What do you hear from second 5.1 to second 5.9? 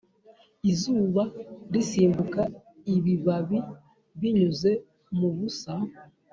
mubusa